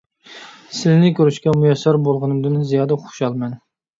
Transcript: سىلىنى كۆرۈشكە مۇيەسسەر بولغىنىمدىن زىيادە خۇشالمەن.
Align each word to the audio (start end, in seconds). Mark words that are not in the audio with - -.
سىلىنى 0.77 1.11
كۆرۈشكە 1.19 1.53
مۇيەسسەر 1.59 2.01
بولغىنىمدىن 2.07 2.57
زىيادە 2.73 3.01
خۇشالمەن. 3.05 3.55